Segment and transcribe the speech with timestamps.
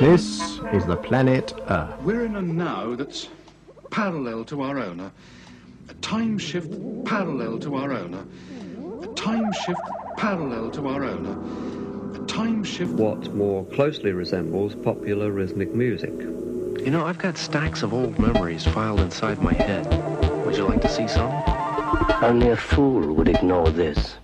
[0.00, 2.00] This is the planet Earth.
[2.00, 3.28] We're in a now that's
[3.90, 4.98] parallel to our own.
[4.98, 5.12] A,
[5.90, 6.72] a time shift
[7.04, 8.14] parallel to our own.
[8.14, 9.82] A, a time shift
[10.16, 11.26] parallel to our own.
[11.26, 12.92] A, a time shift.
[12.94, 16.12] What more closely resembles popular rhythmic music.
[16.18, 19.86] You know, I've got stacks of old memories filed inside my head.
[20.46, 21.30] Would you like to see some?
[22.22, 24.16] Only a fool would ignore this.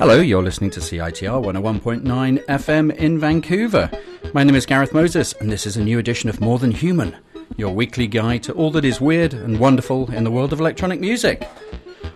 [0.00, 3.90] Hello, you're listening to CITR 101.9 FM in Vancouver.
[4.32, 7.14] My name is Gareth Moses, and this is a new edition of More Than Human,
[7.58, 11.00] your weekly guide to all that is weird and wonderful in the world of electronic
[11.00, 11.46] music.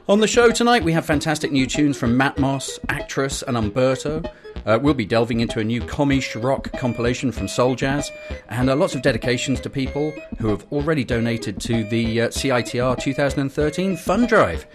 [0.09, 4.23] On the show tonight, we have fantastic new tunes from Matmos, Actress, and Umberto.
[4.65, 8.11] Uh, we'll be delving into a new komisch rock compilation from Soul Jazz,
[8.49, 12.99] and uh, lots of dedications to people who have already donated to the uh, CITR
[12.99, 14.67] 2013 Fund Drive.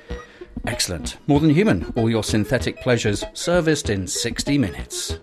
[0.67, 1.17] Excellent.
[1.27, 1.91] More than human.
[1.95, 5.17] All your synthetic pleasures serviced in 60 minutes.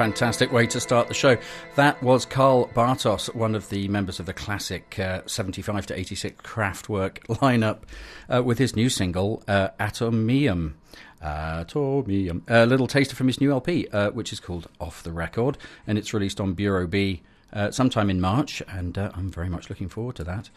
[0.00, 1.36] Fantastic way to start the show.
[1.74, 6.40] That was Karl Bartos, one of the members of the classic uh, 75 to 86
[6.40, 7.80] Kraftwerk lineup,
[8.34, 10.72] uh, with his new single, uh, Atomium.
[11.20, 12.40] Atomium.
[12.48, 15.98] A little taster from his new LP, uh, which is called Off the Record, and
[15.98, 17.20] it's released on Bureau B
[17.52, 20.48] uh, sometime in March, and uh, I'm very much looking forward to that.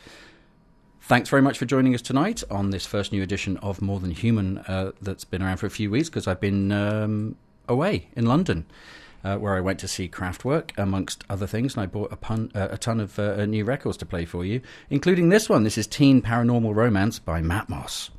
[1.01, 4.11] Thanks very much for joining us tonight on this first new edition of More Than
[4.11, 4.63] Human
[5.01, 7.35] that's been around for a few weeks because I've been um,
[7.67, 8.67] away in London.
[9.23, 12.51] Uh, where I went to see Kraftwerk, amongst other things, and I bought a, pun,
[12.53, 14.59] uh, a ton of uh, new records to play for you,
[14.89, 15.63] including this one.
[15.63, 18.09] This is Teen Paranormal Romance by Matmos.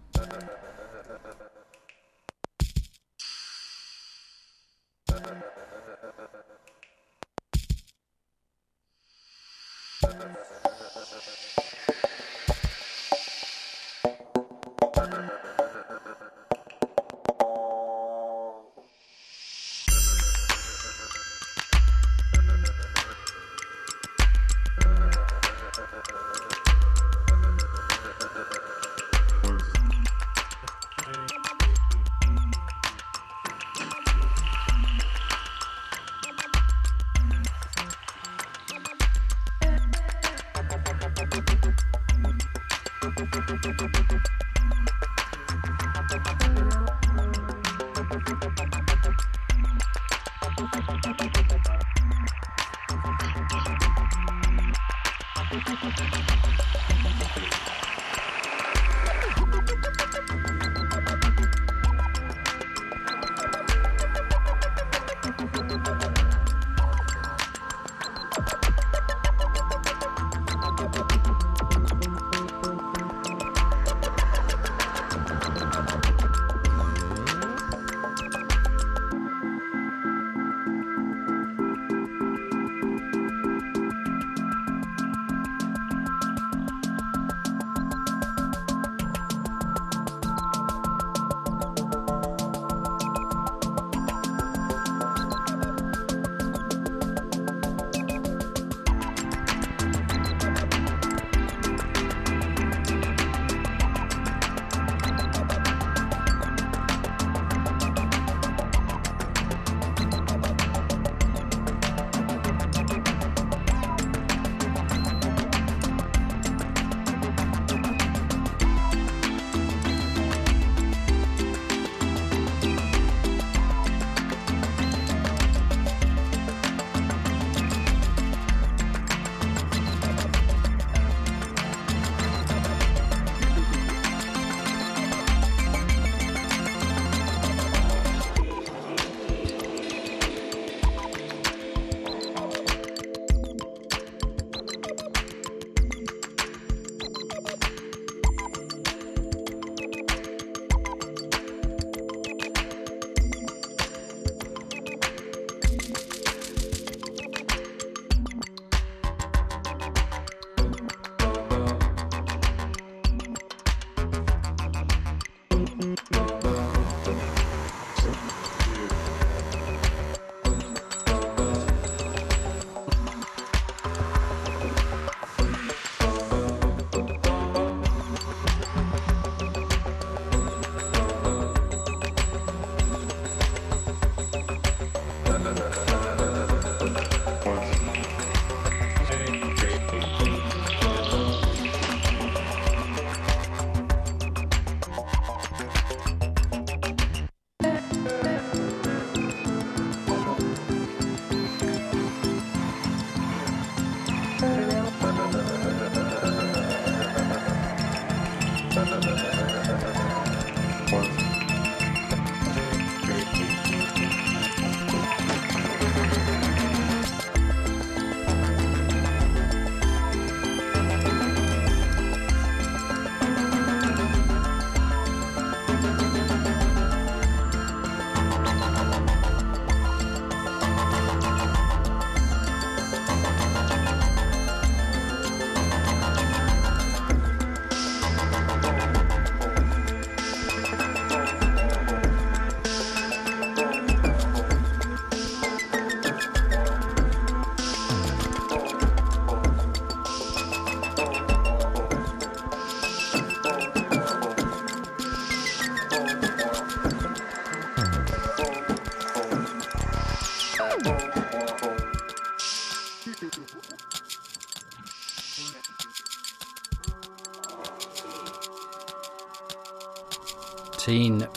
[55.93, 56.24] Teen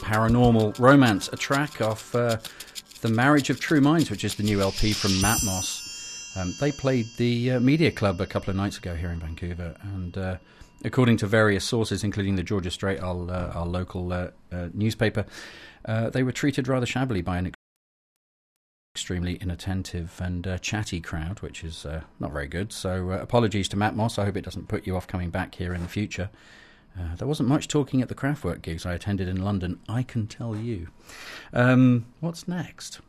[0.08, 2.38] paranormal romance, a track off uh,
[3.02, 6.38] The Marriage of True Minds, which is the new LP from Matmos.
[6.38, 9.76] Um, they played the uh, Media Club a couple of nights ago here in Vancouver,
[9.82, 10.38] and uh,
[10.86, 15.26] according to various sources, including the Georgia Straight, our, uh, our local uh, uh, newspaper,
[15.86, 17.52] they were treated rather shabbily by an
[18.96, 21.86] extremely inattentive and chatty crowd, which is
[22.18, 22.72] not very good.
[22.72, 24.18] So, apologies to Matmos.
[24.18, 26.30] I hope it doesn't put you off coming back here in the future.
[27.00, 30.28] Uh, there wasn't much talking at the Kraftwerk gigs I attended in London, I can
[30.28, 30.88] tell you.
[31.54, 33.02] Um, what's next?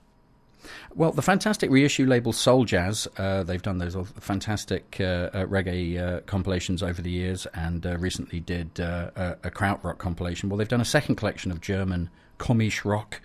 [0.95, 5.99] Well, the fantastic reissue label Soul Jazz, uh, they've done those fantastic uh, uh, reggae
[5.99, 10.49] uh, compilations over the years and recently did a, a krautrock compilation.
[10.49, 13.21] Well, they've done a second collection of German komisch rock,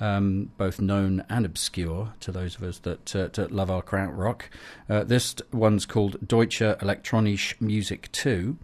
[0.00, 4.42] um, both known and obscure to those of us that, uh, that love our krautrock.
[4.88, 8.56] Uh, this one's called Deutsche Elektronische Musik 2,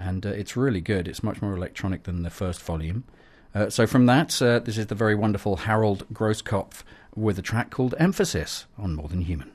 [0.00, 1.06] and uh, it's really good.
[1.06, 3.04] It's much more electronic than the first volume.
[3.54, 6.82] Uh, so from that, uh, this is the very wonderful Harold Grosskopf
[7.14, 9.50] with a track called Emphasis on More Than Human.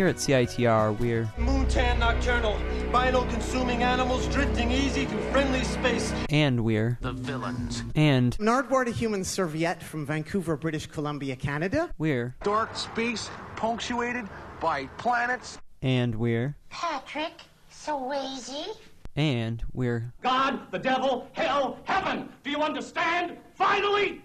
[0.00, 2.56] Here at CITR, we're Moontan nocturnal,
[2.90, 6.10] vinyl consuming animals drifting easy through friendly space.
[6.30, 7.84] and we're The villains.
[7.94, 11.90] and Nardwuar the Human Serviette from Vancouver, British Columbia, Canada.
[11.98, 14.26] we're Dark space punctuated
[14.58, 15.58] by planets.
[15.82, 17.34] and we're Patrick
[17.70, 18.78] Swayze.
[19.16, 22.30] and we're God, the devil, hell, heaven.
[22.42, 23.36] Do you understand?
[23.54, 24.22] Finally!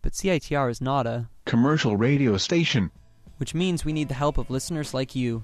[0.00, 2.90] but CITR is not a commercial radio station.
[3.42, 5.42] Which means we need the help of listeners like you.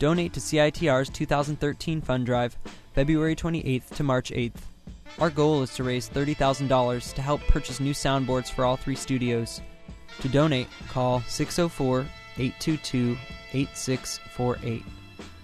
[0.00, 2.58] Donate to CITR's 2013 fund drive,
[2.92, 4.62] February 28th to March 8th.
[5.20, 9.60] Our goal is to raise $30,000 to help purchase new soundboards for all three studios.
[10.22, 12.00] To donate, call 604
[12.36, 13.16] 822
[13.52, 14.82] 8648.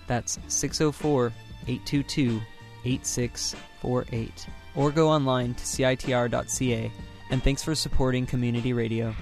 [0.08, 1.32] That's 604
[1.68, 2.40] 822
[2.84, 4.46] 8648.
[4.74, 6.90] Or go online to CITR.ca.
[7.30, 9.14] And thanks for supporting community radio.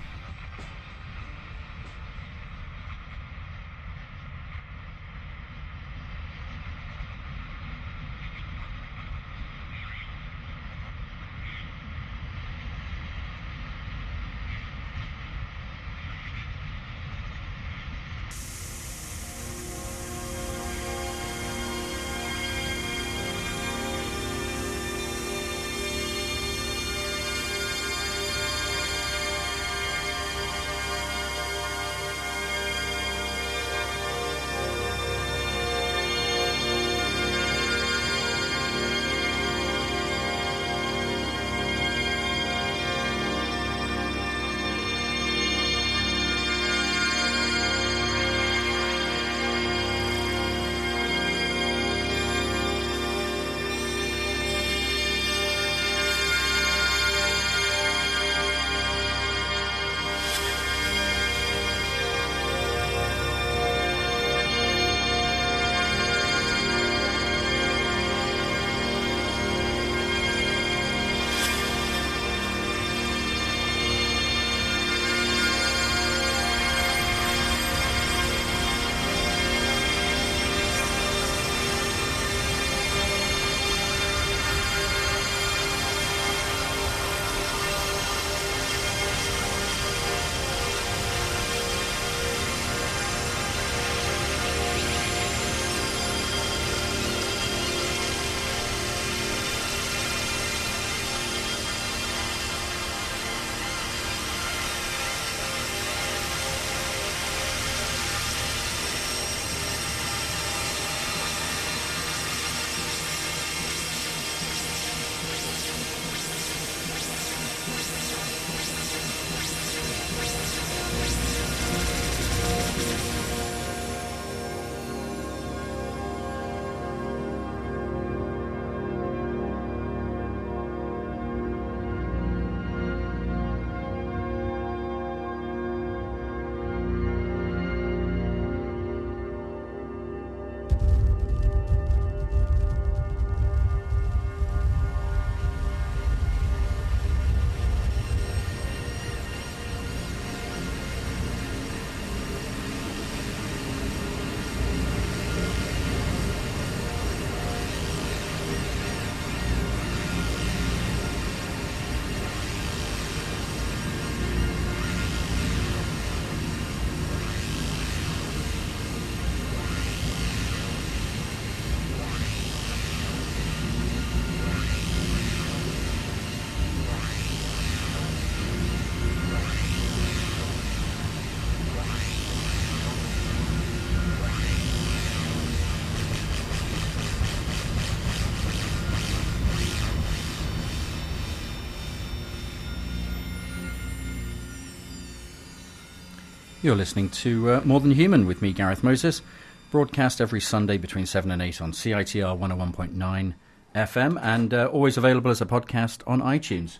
[196.62, 199.22] You're listening to uh, More Than Human with me, Gareth Moses,
[199.70, 203.34] broadcast every Sunday between 7 and 8 on CITR 101.9
[203.74, 206.78] FM and uh, always available as a podcast on iTunes.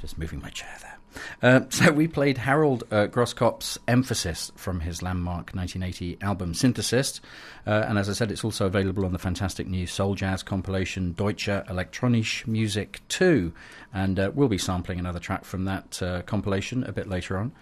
[0.00, 0.96] Just moving my chair there.
[1.42, 7.20] Uh, so we played Harold uh, Grosskopf's Emphasis from his landmark 1980 album Synthesis.
[7.66, 11.12] Uh, and as I said, it's also available on the fantastic new soul jazz compilation
[11.12, 13.52] Deutsche Elektronische Musik 2.
[13.92, 17.52] And uh, we'll be sampling another track from that uh, compilation a bit later on.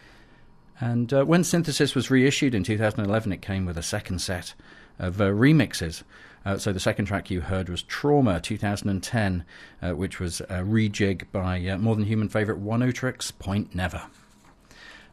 [0.81, 4.55] And uh, when Synthesis was reissued in 2011, it came with a second set
[4.99, 6.03] of uh, remixes.
[6.45, 9.45] Uh, so the second track you heard was Trauma 2010,
[9.81, 14.03] uh, which was a rejig by uh, More Than Human favourite Oneohtrix Point Never.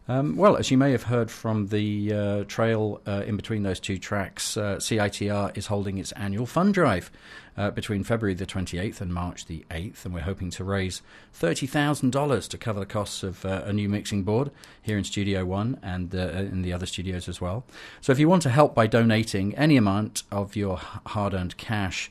[0.08, 3.80] Um, well, as you may have heard from the uh, trail uh, in between those
[3.80, 7.12] two tracks, uh, CITR is holding its annual fund drive
[7.60, 11.04] uh, between February the 28th and March the 8th, and we're hoping to raise
[11.40, 14.50] $30,000 to cover the costs of uh, a new mixing board
[14.82, 17.66] here in Studio One and uh, in the other studios as well.
[18.02, 22.10] So if you want to help by donating any amount of your hard earned cash,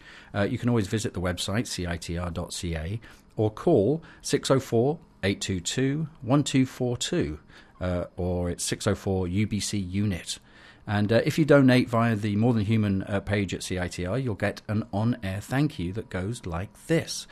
[0.48, 3.00] you can always visit the website citr.ca
[3.36, 7.38] or call 604 822 1242
[7.80, 10.38] uh, or it's 604 UBC unit.
[10.88, 14.34] And uh, if you donate via the More Than Human uh, page at CITR, you'll
[14.34, 17.26] get an on air thank you that goes like this.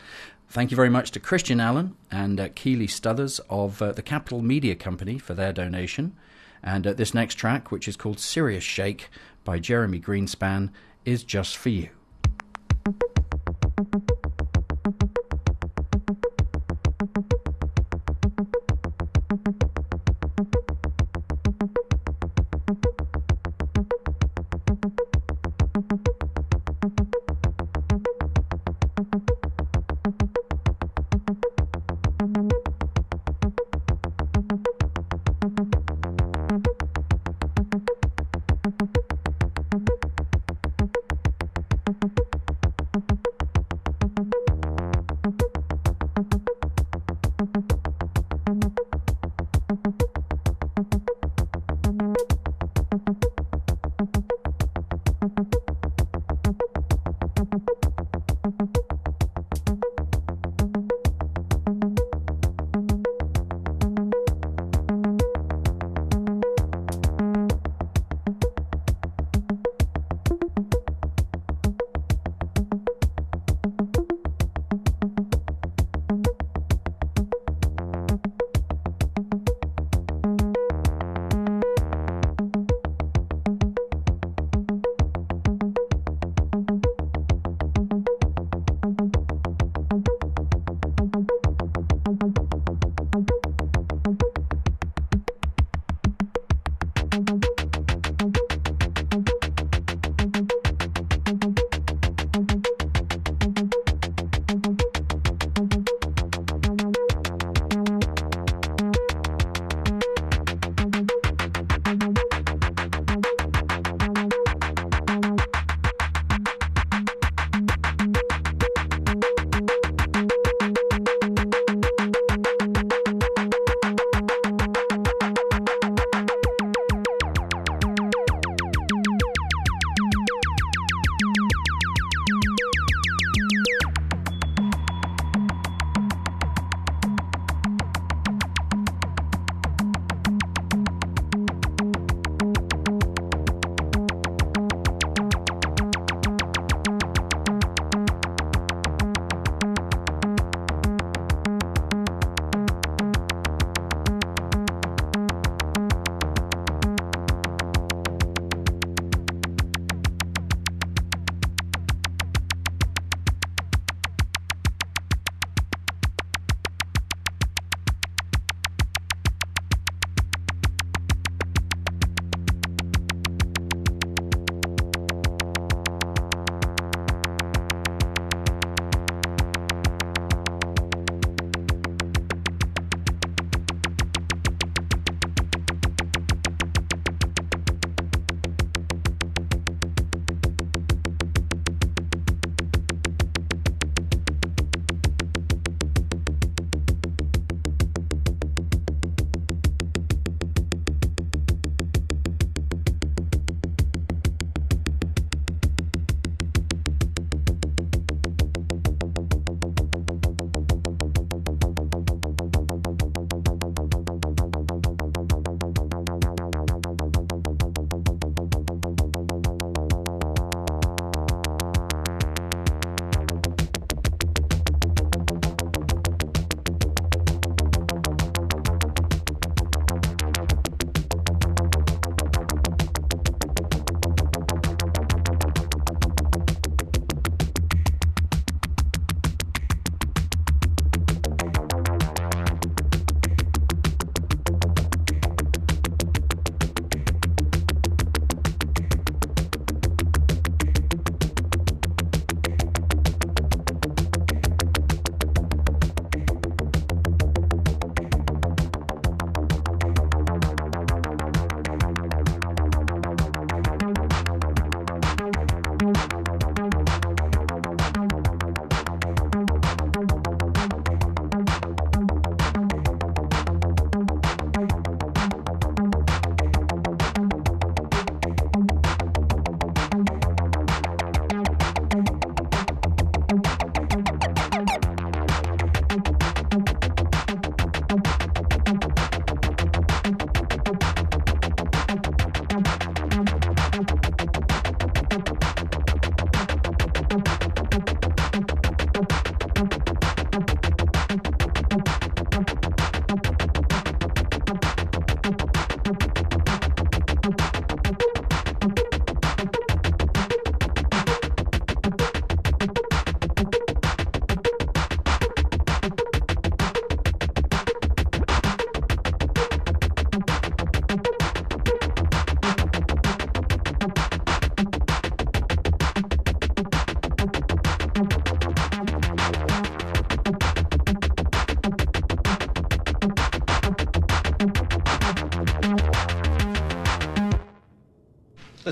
[0.51, 4.43] Thank you very much to Christian Allen and uh, Keely Stuthers of uh, the Capital
[4.43, 6.15] Media Company for their donation.
[6.63, 9.09] And uh, this next track, which is called Serious Shake
[9.43, 10.71] by Jeremy Greenspan,
[11.07, 11.89] is just for you.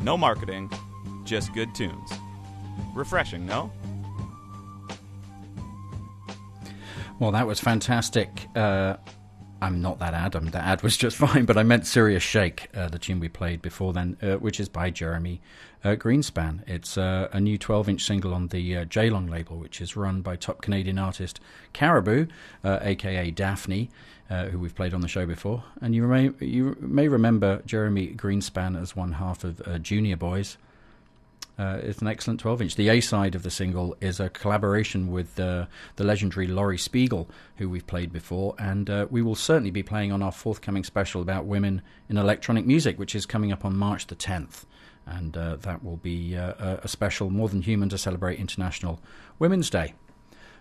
[0.00, 0.70] no marketing,
[1.24, 2.10] just good tunes.
[2.94, 3.70] Refreshing, no?
[7.18, 8.46] Well, that was fantastic.
[8.54, 8.96] Uh,
[9.60, 10.36] I'm not that ad.
[10.36, 13.28] Um, that ad was just fine, but I meant Serious Shake, uh, the tune we
[13.28, 15.40] played before then, uh, which is by Jeremy
[15.84, 16.68] uh, Greenspan.
[16.68, 20.22] It's uh, a new 12 inch single on the uh, Jiaolong label, which is run
[20.22, 21.40] by top Canadian artist
[21.72, 22.26] Caribou,
[22.64, 23.88] aka uh, Daphni.
[24.50, 28.80] who we've played on the show before, and you may you may remember Jeremy Greenspan
[28.80, 30.56] as one half of Junior Boys.
[31.58, 32.76] Uh, it's an excellent 12 inch.
[32.76, 35.66] The A side of the single is a collaboration with uh,
[35.96, 40.12] the legendary Laurie Spiegel, who we've played before, and uh, we will certainly be playing
[40.12, 44.06] on our forthcoming special about women in electronic music, which is coming up on March
[44.06, 44.64] the 10th.
[45.04, 49.00] And uh, that will be uh, a special More Than Human to celebrate International
[49.38, 49.94] Women's Day.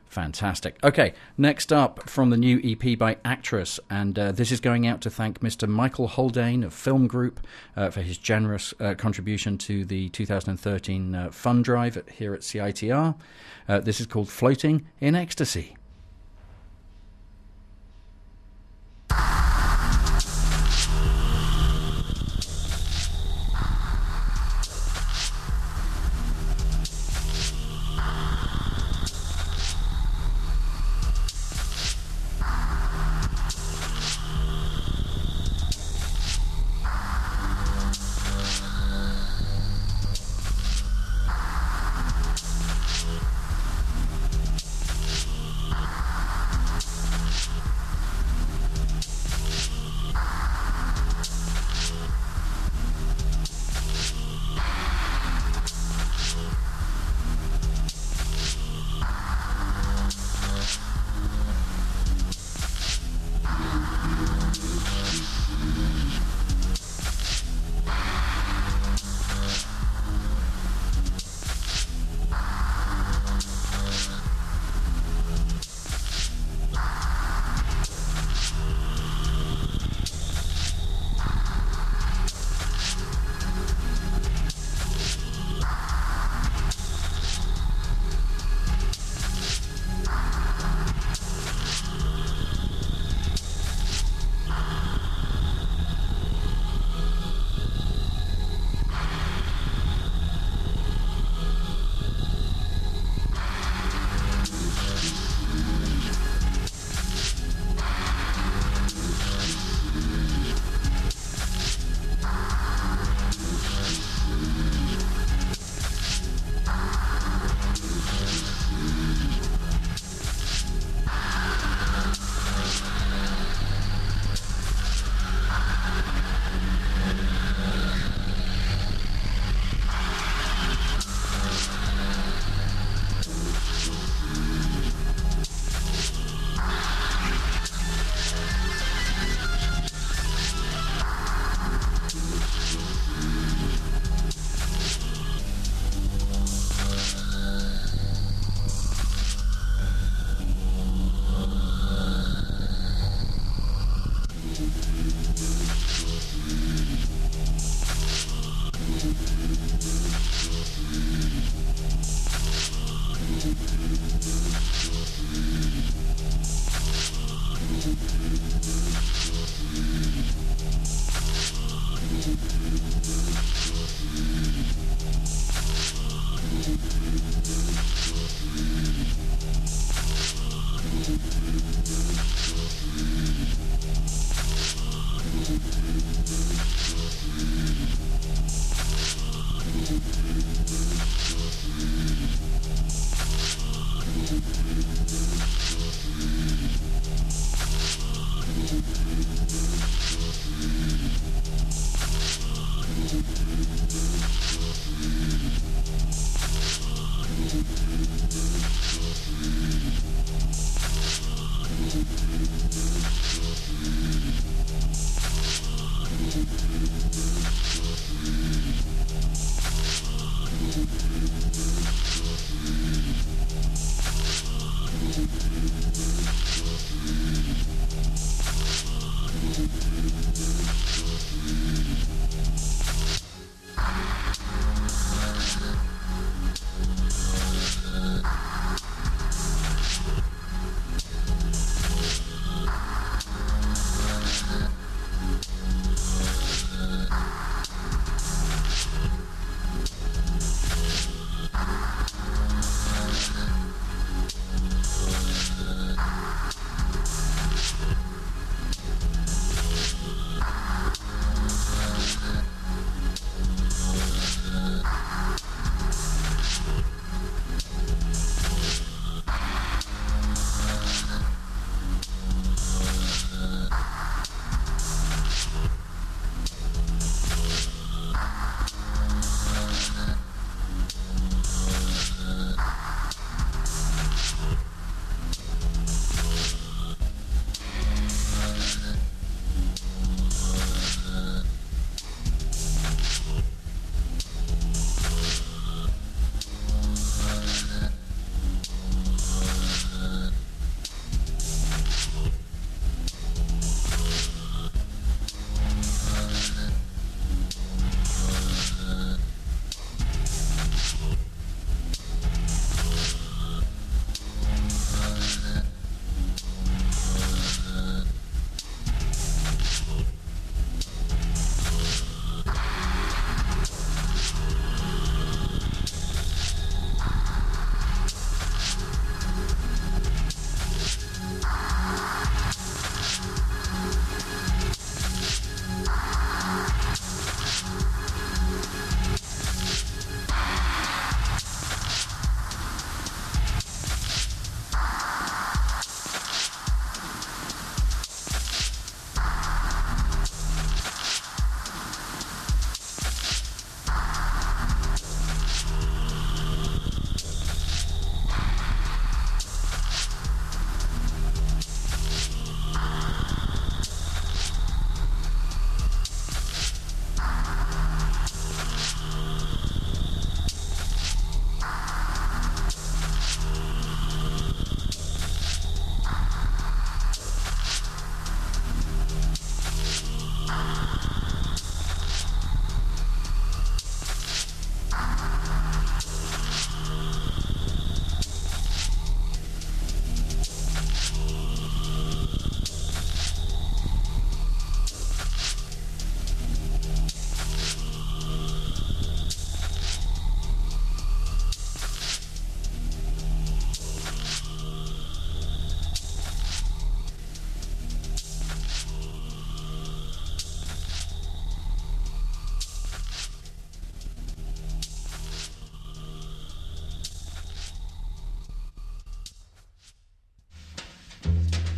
[0.10, 0.78] Fantastic.
[0.84, 5.02] Okay, next up from the new EP by Actress, and uh, this is going out
[5.02, 5.68] to thank Mr.
[5.68, 11.30] Michael Haldane of Film Group uh, for his generous uh, contribution to the 2013 uh,
[11.32, 13.16] fund drive at, here at CITR.
[13.68, 15.76] Uh, this is called Floating in Ecstasy.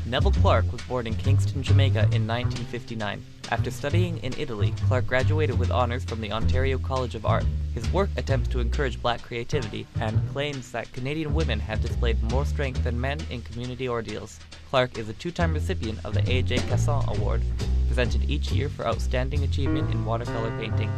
[0.09, 3.23] Neville Clark was born in Kingston, Jamaica in 1959.
[3.51, 7.45] After studying in Italy, Clark graduated with honors from the Ontario College of Art.
[7.75, 12.43] His work attempts to encourage black creativity and claims that Canadian women have displayed more
[12.43, 14.39] strength than men in community ordeals.
[14.71, 16.57] Clark is a two time recipient of the A.J.
[16.57, 17.43] Casson Award,
[17.85, 20.91] presented each year for outstanding achievement in watercolor painting.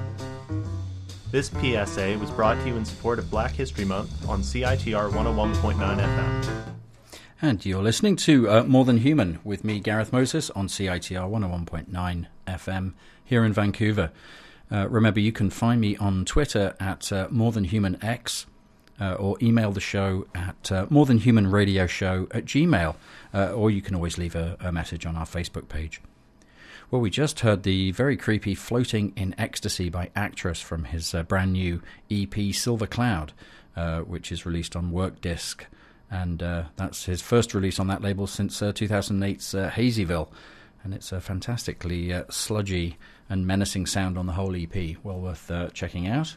[1.32, 5.76] This PSA was brought to you in support of Black History Month on CITR 101.9
[5.76, 6.72] FM.
[7.44, 12.28] And you're listening to uh, More Than Human with me, Gareth Moses, on CITR 101.9
[12.46, 12.94] FM
[13.26, 14.12] here in Vancouver.
[14.72, 18.46] Uh, remember, you can find me on Twitter at uh, More Than Human X
[19.00, 22.96] uh, or email the show at uh, More Than Human Radio Show at Gmail,
[23.34, 26.00] uh, or you can always leave a, a message on our Facebook page.
[26.92, 31.24] Well, we just heard the very creepy Floating in Ecstasy by Actress from his uh,
[31.24, 31.82] brand new
[32.12, 33.34] EP Silver Cloud,
[33.76, 35.62] uh, which is released on Werkdisc.
[36.12, 40.30] And uh, that's his first release on that label since 2008's Hazyville.
[40.84, 42.98] And it's a fantastically sludgy
[43.30, 44.98] and menacing sound on the whole EP.
[45.04, 46.36] Well worth checking out.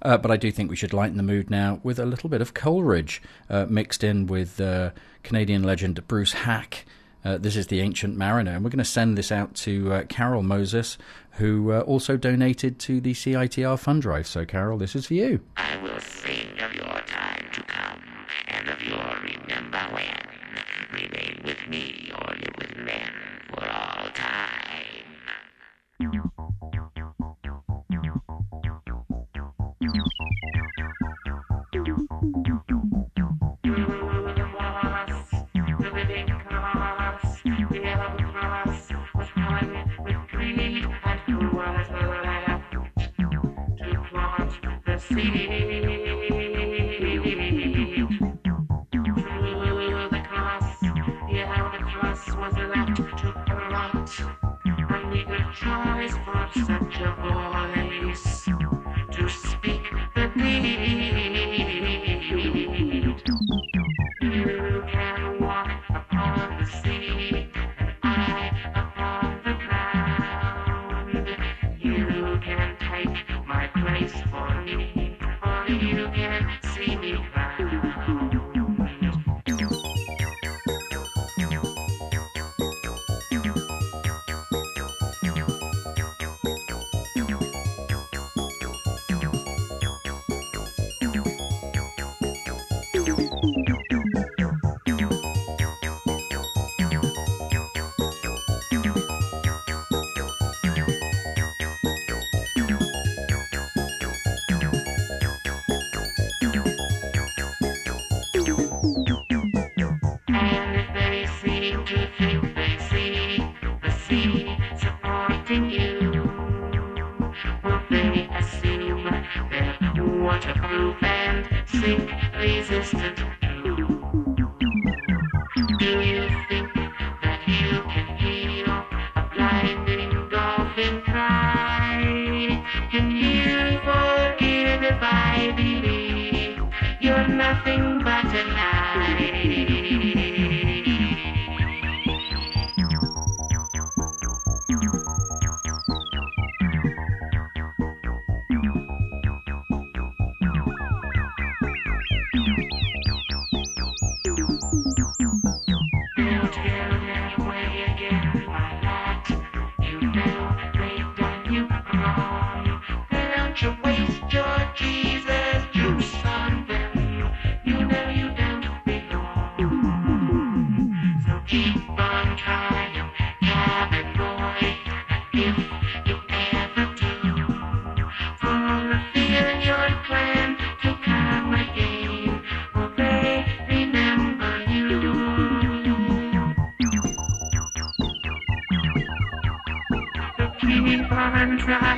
[0.00, 2.40] Uh, but I do think we should lighten the mood now with a little bit
[2.40, 4.90] of Coleridge uh, mixed in with uh,
[5.22, 6.84] Canadian legend Bruce Haack
[7.24, 10.04] uh, this is the Ancient Mariner, and we're going to send this out to uh,
[10.04, 10.96] Carol Moses,
[11.32, 14.26] who uh, also donated to the CITR fund drive.
[14.26, 15.40] So, Carol, this is for you.
[15.56, 17.27] I will sing of your time
[18.70, 20.04] of your remember when.
[20.92, 23.10] Remain with me, or live with men
[23.48, 24.48] for all time.
[45.20, 45.67] if you
[56.66, 57.87] do fulfill your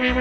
[0.01, 0.16] Keep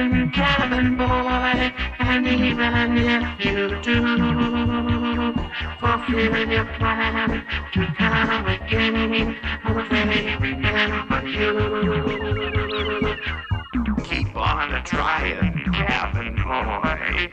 [14.36, 17.32] on trying, cabin boy,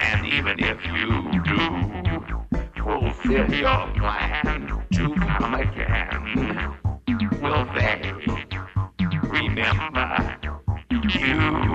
[0.00, 1.56] and even if you do
[2.84, 6.76] fulfill your plan to come again,
[7.40, 8.12] will they
[9.22, 10.36] remember
[11.10, 11.73] For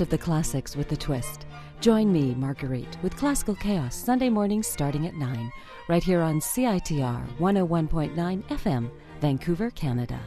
[0.00, 1.46] of the classics with a twist,
[1.80, 5.52] join me, Marguerite, with Classical Chaos Sunday mornings starting at 9,
[5.88, 8.90] right here on CITR 101.9 FM,
[9.20, 10.20] Vancouver, Canada.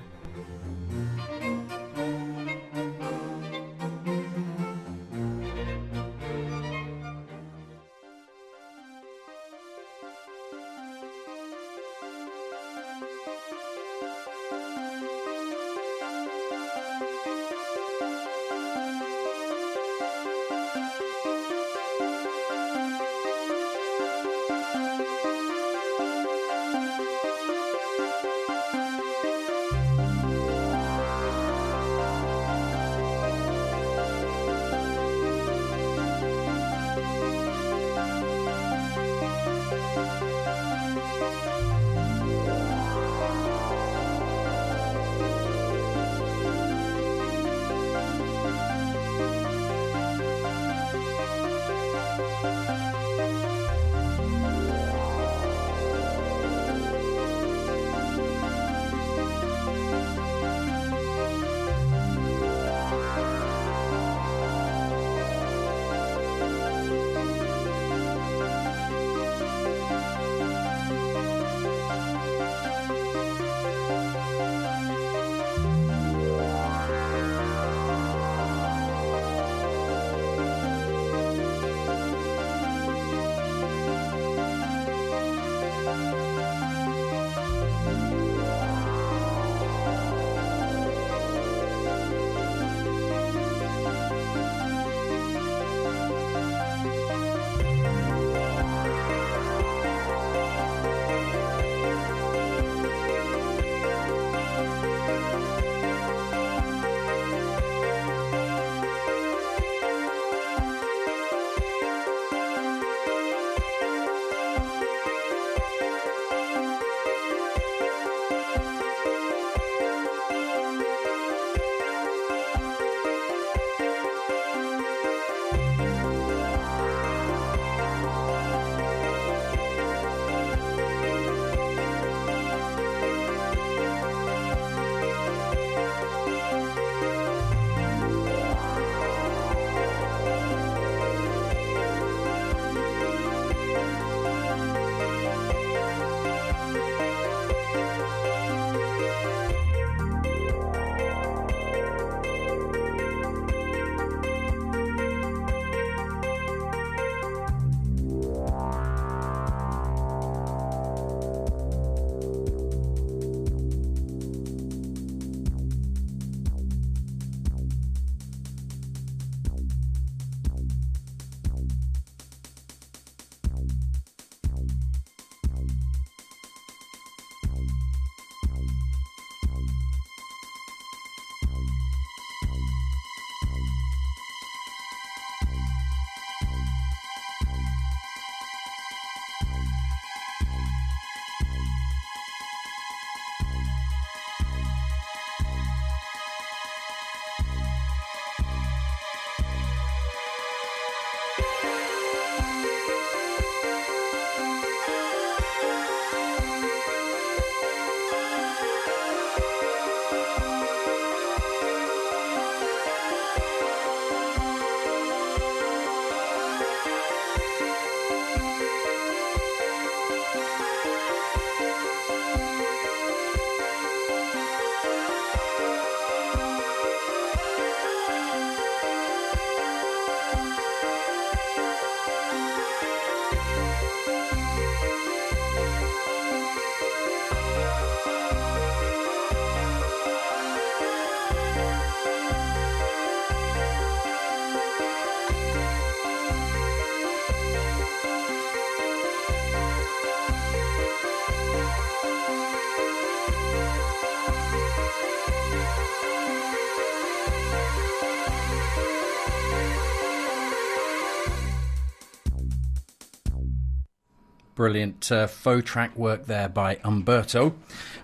[264.64, 267.53] Brilliant uh, faux track work there by Umberto.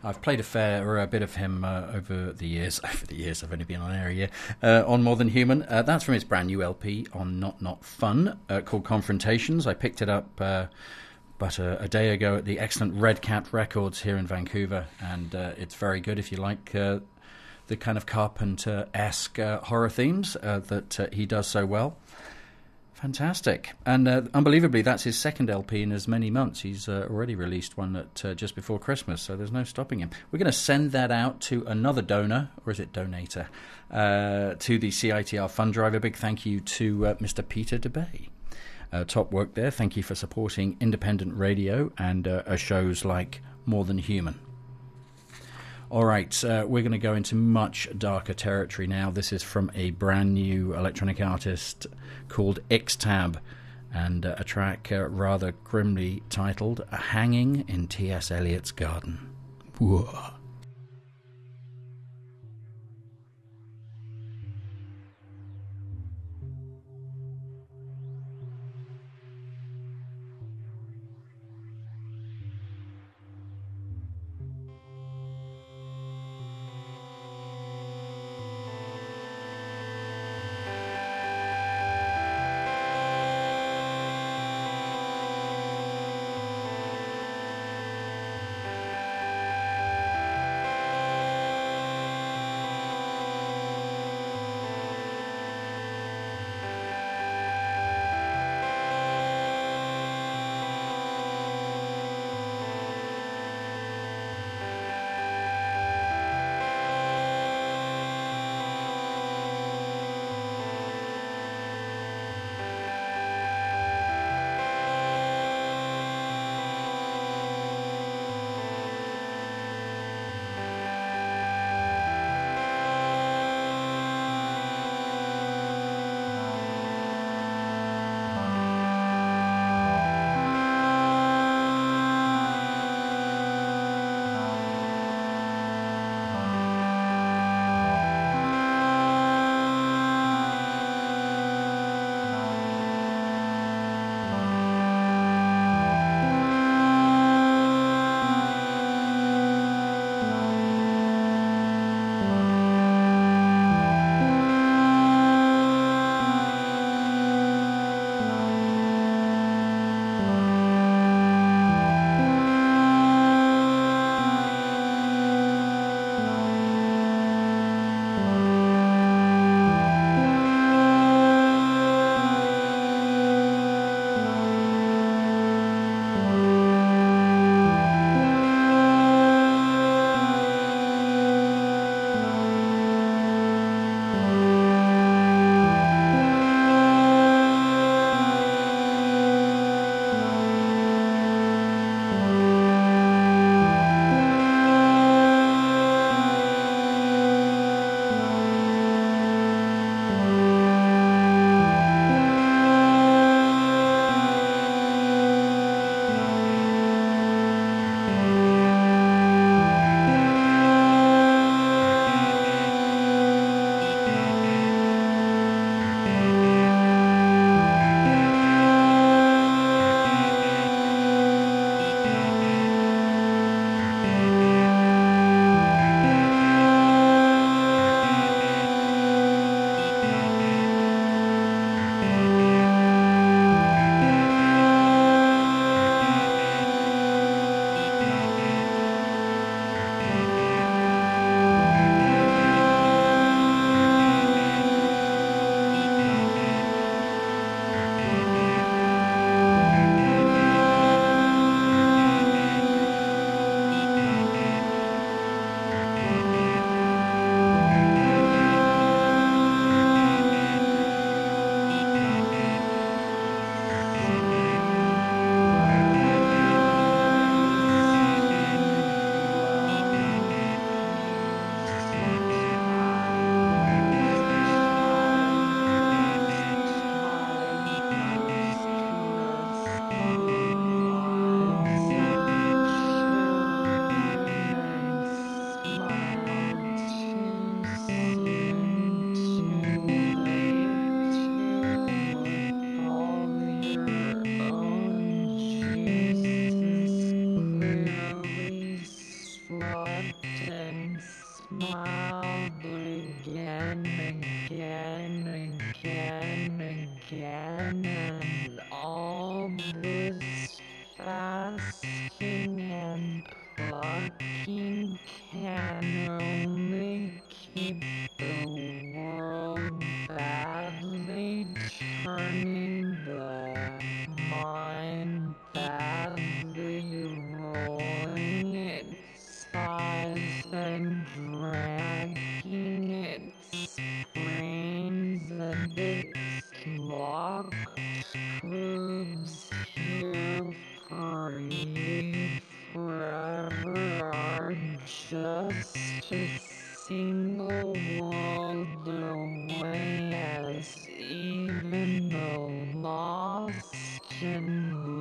[0.03, 2.82] I've played a fair a bit of him uh, over the years.
[2.84, 4.30] Over the years, I've only been on air a year
[4.62, 5.64] uh, on More Than Human.
[5.64, 9.68] Uh, that's from his brand new LP on Not Not Fun uh, called Confrontations.
[9.68, 10.66] I picked it up uh,
[11.38, 15.34] but a, a, day ago at the excellent Red Cat Records here in Vancouver, and
[15.34, 16.76] it's very good if you like
[17.70, 21.95] the kind of Carpenter esque uh, horror themes uh, that uh, he does so well.
[23.02, 23.72] Fantastic.
[23.86, 26.60] And uh, unbelievably, that's his second LP in as many months.
[26.60, 30.10] He's uh, already released one at uh, just before Christmas, so there's no stopping him.
[30.32, 33.47] We're going to send that out to another donor, or is it donator,
[33.89, 35.93] uh, to the CITR Fund Drive.
[35.93, 37.47] A big thank you to uh, Mr.
[37.47, 38.28] Peter DeBay.
[38.91, 39.72] Uh, top work there.
[39.72, 42.28] Thank you for supporting independent radio and
[42.58, 44.49] shows like More Than Human.
[45.91, 49.09] All right, uh, we're going to go into much darker territory now.
[49.09, 51.87] This is from a brand new electronic artist
[52.27, 53.37] called Ixtab,
[53.91, 58.29] and uh, a track uh, rather grimly titled Hanging in T.S.
[58.29, 59.33] Eliot's Garden.
[59.79, 60.33] Whoa.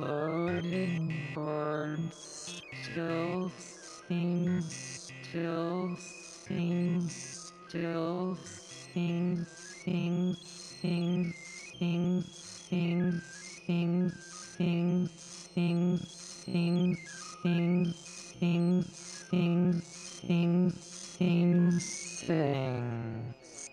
[0.03, 3.51] And loaded bird still
[4.07, 8.37] sings, still sings, still
[8.93, 9.47] sings,
[9.83, 10.37] sings,
[10.71, 11.35] sings,
[11.79, 12.25] sings,
[12.67, 13.23] sings,
[13.67, 14.13] sings,
[14.57, 15.13] sings,
[15.55, 16.01] sings,
[16.45, 16.97] sings,
[17.43, 17.99] sings,
[18.39, 18.95] sings,
[19.29, 19.85] sings,
[20.21, 20.83] sings,
[21.17, 23.69] sings, sings.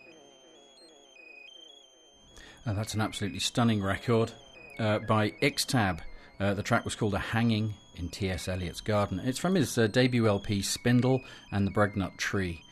[2.66, 4.32] Uh, that's an absolutely stunning record
[4.80, 6.00] uh, by Ixtab.
[6.38, 8.48] Uh, the track was called A Hanging in T.S.
[8.48, 9.20] Eliot's Garden.
[9.24, 12.62] It's from his uh, debut LP Spindle and the Breadnut Tree.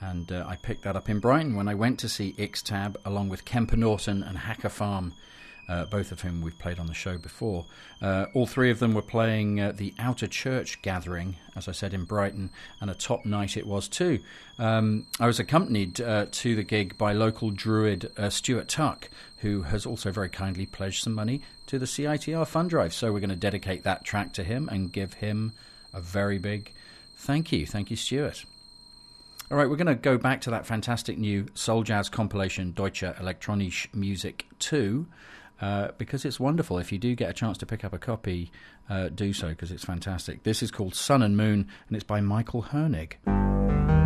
[0.00, 3.28] And uh, I picked that up in Brighton when I went to see Ixtab along
[3.28, 5.12] with Kemper Norton and Hacker Farm
[5.70, 7.64] uh, both of whom we've played on the show before.
[8.02, 12.04] Uh, all three of them were playing the Outer Church Gathering, as I said, in
[12.04, 12.50] Brighton,
[12.80, 14.18] and a top night it was too.
[14.58, 19.86] Um, I was accompanied uh, to the gig by local druid Stuart Tuck, who has
[19.86, 21.40] also very kindly pledged some money
[21.70, 22.92] to the CITR Fund Drive.
[22.92, 25.52] So we're going to dedicate that track to him and give him
[25.94, 26.72] a very big
[27.16, 27.64] thank you.
[27.64, 28.44] Thank you, Stuart.
[29.52, 33.02] All right, we're going to go back to that fantastic new soul jazz compilation, Deutsche
[33.02, 35.06] Elektronische Musik 2.
[35.60, 36.76] Uh, because it's wonderful.
[36.78, 38.50] If you do get a chance to pick up a copy,
[38.88, 40.42] uh, do so because it's fantastic.
[40.42, 43.99] This is called Sun and Moon and it's by Michael Hoenig.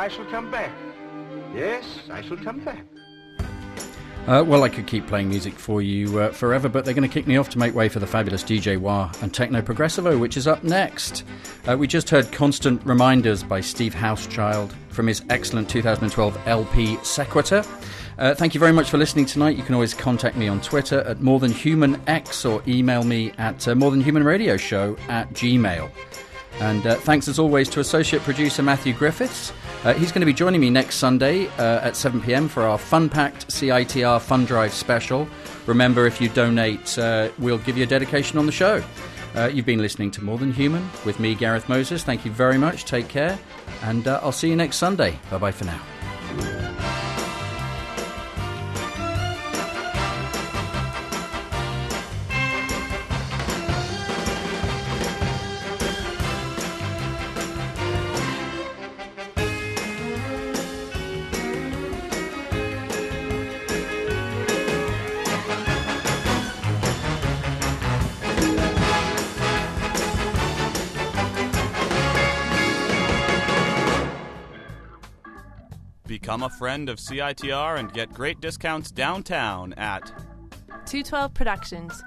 [0.00, 0.72] I shall come back.
[1.54, 2.86] Yes, I shall come back.
[4.26, 7.12] Uh, well, I could keep playing music for you uh, forever, but they're going to
[7.12, 10.38] kick me off to make way for the fabulous DJ Wah and Techno Progressivo, which
[10.38, 11.24] is up next.
[11.68, 17.62] Uh, we just heard Constant Reminders by Steve Hauschildt from his excellent 2012 LP Sequitur.
[18.16, 19.58] Uh, thank you very much for listening tonight.
[19.58, 23.32] You can always contact me on Twitter at More Than Human X or email me
[23.36, 25.90] at uh, More Show at Gmail.
[26.60, 29.52] And uh, thanks as always to associate producer Matthew Griffiths.
[29.82, 32.76] Uh, he's going to be joining me next Sunday uh, at 7 pm for our
[32.76, 35.26] Fun Packed CITR Fun Drive special.
[35.66, 38.82] Remember, if you donate, uh, we'll give you a dedication on the show.
[39.34, 42.02] Uh, you've been listening to More Than Human with me, Gareth Moses.
[42.02, 42.84] Thank you very much.
[42.84, 43.38] Take care.
[43.82, 45.18] And uh, I'll see you next Sunday.
[45.30, 47.09] Bye bye for now.
[76.40, 80.06] Become a friend of CITR and get great discounts downtown at
[80.86, 82.02] 212 Productions,